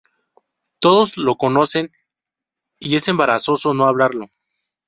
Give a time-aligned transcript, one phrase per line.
[0.79, 1.91] Todos lo conocen
[2.79, 4.31] y es embarazoso no hablarlo.